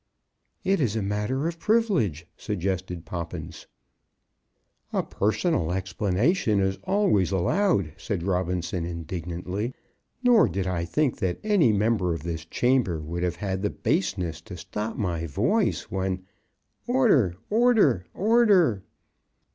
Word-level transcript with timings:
"It 0.63 0.81
is 0.81 0.95
a 0.95 1.01
matter 1.03 1.47
of 1.47 1.59
privilege," 1.59 2.25
suggested 2.35 3.05
Poppins. 3.05 3.67
"A 4.91 5.03
personal 5.03 5.71
explanation 5.71 6.59
is 6.59 6.79
always 6.85 7.29
allowed," 7.31 7.93
said 7.97 8.23
Robinson, 8.23 8.83
indignantly; 8.83 9.75
"nor 10.23 10.49
did 10.49 10.65
I 10.65 10.85
think 10.85 11.17
that 11.17 11.37
any 11.43 11.71
member 11.71 12.15
of 12.15 12.23
this 12.23 12.45
chamber 12.45 12.99
would 12.99 13.21
have 13.21 13.35
had 13.35 13.61
the 13.61 13.69
baseness 13.69 14.41
to 14.41 14.57
stop 14.57 14.97
my 14.97 15.27
voice 15.27 15.91
when" 15.91 16.25
"Order 16.87 17.35
order 17.51 18.07
order!" 18.15 18.83